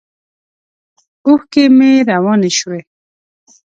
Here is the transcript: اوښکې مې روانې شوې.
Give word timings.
اوښکې 1.27 1.63
مې 1.77 1.91
روانې 2.09 2.51
شوې. 2.59 2.79